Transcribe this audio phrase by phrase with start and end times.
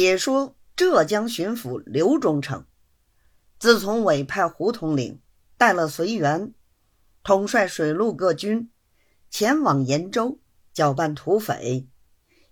[0.00, 2.64] 且说浙江巡抚刘忠诚，
[3.58, 5.20] 自从委派胡统领
[5.56, 6.54] 带了随员，
[7.24, 8.70] 统帅水陆各军，
[9.28, 10.40] 前往延州
[10.72, 11.88] 搅拌土匪，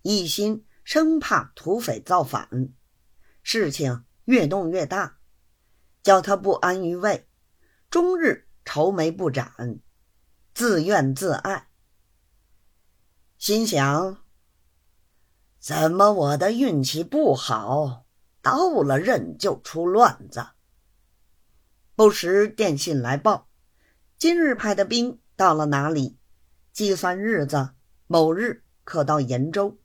[0.03, 2.73] 一心生怕土匪造反，
[3.45, 5.21] 事情越弄越大，
[6.03, 7.29] 叫他不安于位，
[7.89, 9.79] 终日愁眉不展，
[10.53, 11.69] 自怨自艾，
[13.39, 14.26] 心想。
[15.67, 18.07] 怎么我的运气不好，
[18.41, 20.47] 到了任就出乱子？
[21.97, 23.49] 不时电信来报，
[24.17, 26.19] 今日派的兵到了哪里？
[26.73, 27.71] 计算日子，
[28.07, 29.77] 某日可到延州。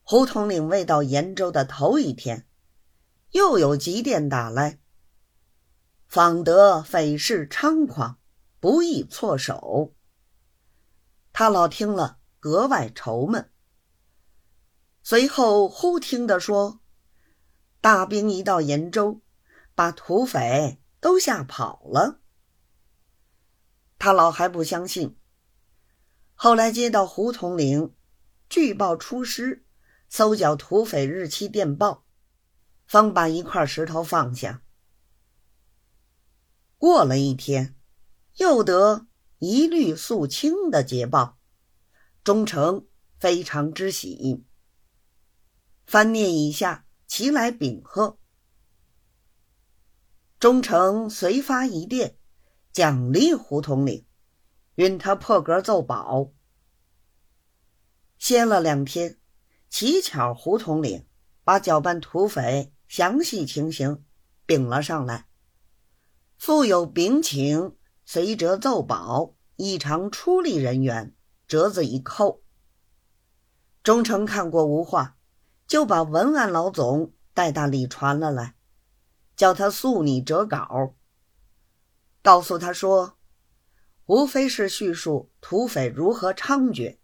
[0.00, 2.46] 胡统领未到延州的头一天，
[3.32, 4.78] 又有急电打来，
[6.08, 8.18] 访得匪事猖狂，
[8.58, 9.92] 不易措手。
[11.34, 12.19] 他老听了。
[12.40, 13.52] 格外愁闷。
[15.02, 16.80] 随后忽听得说，
[17.80, 19.20] 大兵一到延州，
[19.74, 22.20] 把土匪都吓跑了。
[23.98, 25.18] 他老还不相信。
[26.34, 27.94] 后来接到胡统领
[28.48, 29.66] 据报出师
[30.08, 32.06] 搜剿土匪日期电报，
[32.86, 34.62] 方把一块石头放下。
[36.78, 37.76] 过了一天，
[38.36, 39.06] 又得
[39.38, 41.39] 一律肃清的捷报。
[42.22, 42.86] 忠诚
[43.18, 44.44] 非常之喜，
[45.86, 48.18] 翻念以下，齐来禀贺。
[50.38, 52.18] 忠诚随发一电，
[52.72, 54.04] 奖励胡统领，
[54.74, 56.30] 允他破格奏保。
[58.18, 59.18] 歇了两天，
[59.70, 61.06] 乞巧胡统领
[61.42, 64.04] 把搅拌土匪详细情形
[64.44, 65.26] 禀了上来，
[66.36, 71.16] 附有禀请随折奏保，异常出力人员。
[71.50, 72.44] 折子一扣，
[73.82, 75.16] 忠诚看过无话，
[75.66, 78.54] 就把文案老总带大礼传了来，
[79.34, 80.94] 叫他速拟折稿，
[82.22, 83.18] 告诉他说，
[84.06, 86.98] 无非是叙述土匪如何猖獗。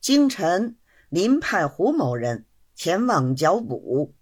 [0.00, 0.76] 京城
[1.08, 4.16] 临派胡某人前往剿捕，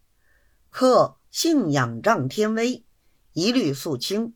[0.68, 2.84] 克信仰仗天威，
[3.32, 4.34] 一律肃清，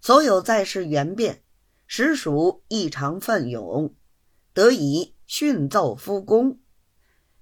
[0.00, 1.42] 所有在世元变。
[1.92, 3.96] 实属异常奋勇，
[4.52, 6.60] 得以训奏复功，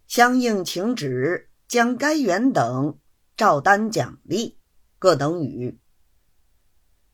[0.07, 2.99] 相应请旨将该员等
[3.37, 4.59] 照单奖励，
[4.99, 5.79] 各等语。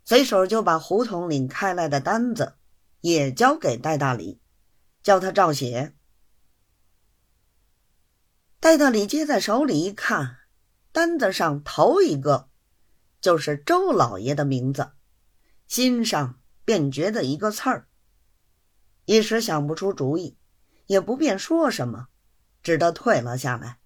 [0.04, 2.54] 随手就把胡统领开来的单子
[3.00, 4.40] 也交给戴大礼，
[5.02, 5.96] 叫他照写。
[8.60, 10.36] 戴大礼接在手里一看，
[10.92, 12.48] 单子上头一个
[13.20, 14.92] 就是周老爷的名字，
[15.66, 16.38] 心上。
[16.64, 17.88] 便觉得一个刺儿，
[19.04, 20.36] 一时想不出主意，
[20.86, 22.08] 也不便说什么，
[22.62, 23.78] 只得退了下来。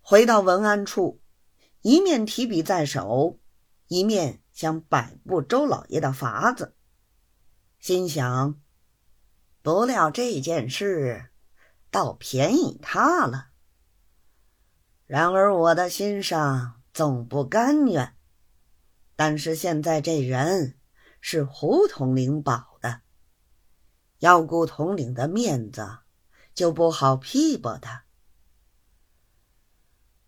[0.00, 1.20] 回到文安处，
[1.82, 3.38] 一面提笔在手，
[3.88, 6.74] 一面想摆布周老爷的法子，
[7.78, 8.60] 心想：
[9.62, 11.30] 不料这件事
[11.90, 13.48] 倒便宜他了。
[15.06, 18.16] 然而我的心上总不甘愿。
[19.22, 20.78] 但是现在这人
[21.20, 23.02] 是胡统领保的，
[24.20, 25.98] 要顾统领的面子，
[26.54, 28.06] 就不好批驳他。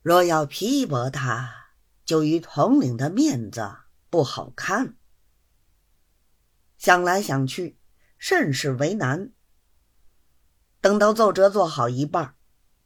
[0.02, 1.54] 若要批驳他，
[2.04, 3.66] 就与统领的面子
[4.10, 4.98] 不好看。
[6.76, 7.78] 想来想去，
[8.18, 9.32] 甚是为难。
[10.82, 12.34] 等到奏折做好一半，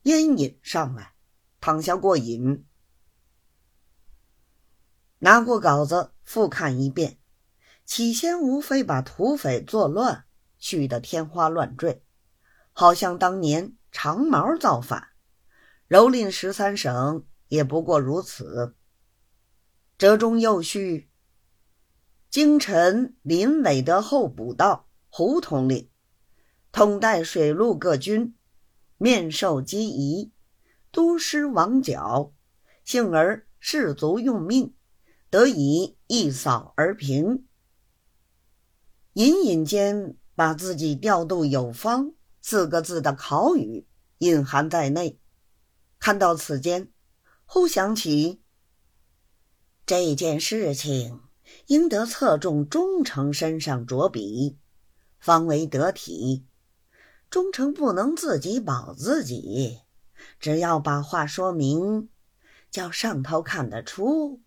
[0.05, 1.15] 烟瘾上来，
[1.61, 2.65] 躺下过瘾。
[5.19, 7.19] 拿过稿子复看一遍，
[7.85, 10.25] 起先无非把土匪作乱
[10.59, 12.03] 续得天花乱坠，
[12.73, 15.09] 好像当年长毛造反，
[15.89, 18.75] 蹂躏十三省也不过如此。
[19.97, 21.09] 折中又续：
[22.29, 25.89] 京城林伟德候补道胡统领，
[26.71, 28.37] 统带水陆各军，
[28.99, 30.33] 面授机宜，
[30.93, 32.35] 督师王角，
[32.85, 34.75] 幸而士卒用命。
[35.29, 37.47] 得以一扫而平，
[39.15, 43.87] 隐隐间把自己调度有方四个字的考语
[44.19, 45.19] 隐含在内。
[45.99, 46.93] 看到此间，
[47.45, 48.41] 忽想起
[49.85, 51.21] 这件事情，
[51.67, 54.59] 应得侧重忠诚身上着笔，
[55.19, 56.47] 方为得体。
[57.29, 59.81] 忠诚不能自己保自己，
[60.39, 62.09] 只要把话说明，
[62.71, 64.41] 叫上头看得出。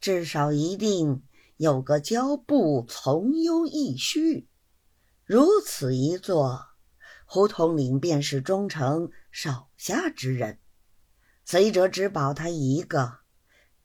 [0.00, 1.22] 至少一定
[1.56, 4.48] 有个胶布从优易序，
[5.24, 6.68] 如此一做，
[7.26, 10.58] 胡统领便是忠诚手下之人，
[11.44, 13.18] 随着只保他一个，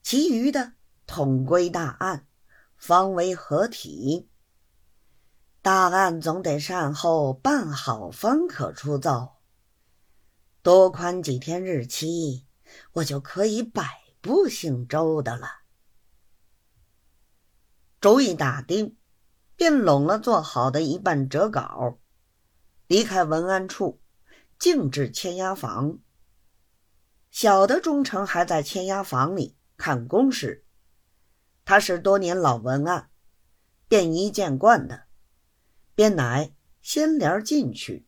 [0.01, 0.73] 其余的
[1.05, 2.25] 统归大案，
[2.77, 4.29] 方为合体。
[5.61, 9.33] 大案总得善后办好，方可出奏。
[10.61, 12.45] 多宽几天日期，
[12.93, 13.83] 我就可以摆
[14.21, 15.64] 布姓周的了。
[18.05, 18.95] 主意打定，
[19.55, 21.97] 便拢了做好的一半折稿。
[22.85, 23.99] 离开文安处，
[24.59, 25.97] 径至签押房。
[27.31, 30.63] 小的忠诚还在签押房里看公事，
[31.65, 33.09] 他是多年老文案，
[33.87, 35.05] 便衣见惯的，
[35.95, 36.53] 便乃
[36.83, 38.04] 掀帘进去，